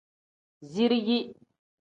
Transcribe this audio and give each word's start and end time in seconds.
Zirigi. 0.71 1.19